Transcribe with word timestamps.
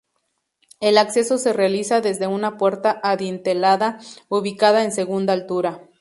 El 0.79 0.97
acceso 0.97 1.37
se 1.37 1.53
realiza 1.53 2.01
desde 2.01 2.25
una 2.25 2.57
puerta 2.57 2.99
adintelada 3.03 3.99
ubicada 4.29 4.83
en 4.83 4.91
segunda 4.91 5.33
altura. 5.33 5.81